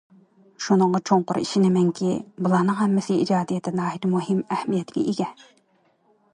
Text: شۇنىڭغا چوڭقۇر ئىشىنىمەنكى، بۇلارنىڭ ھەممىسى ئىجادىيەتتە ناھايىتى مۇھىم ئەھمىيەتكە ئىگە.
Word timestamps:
شۇنىڭغا 0.67 1.01
چوڭقۇر 1.09 1.39
ئىشىنىمەنكى، 1.41 2.09
بۇلارنىڭ 2.47 2.79
ھەممىسى 2.81 3.19
ئىجادىيەتتە 3.25 3.77
ناھايىتى 3.81 4.13
مۇھىم 4.17 4.43
ئەھمىيەتكە 4.57 5.05
ئىگە. 5.07 5.33